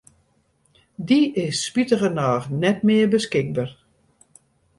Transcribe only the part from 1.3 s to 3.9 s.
is spitigernôch net mear beskikber.